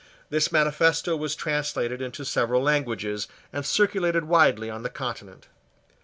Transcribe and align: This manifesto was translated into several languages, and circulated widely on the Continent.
This 0.31 0.51
manifesto 0.51 1.15
was 1.15 1.35
translated 1.35 2.01
into 2.01 2.25
several 2.25 2.63
languages, 2.63 3.27
and 3.53 3.63
circulated 3.63 4.23
widely 4.23 4.67
on 4.67 4.81
the 4.81 4.89
Continent. 4.89 5.45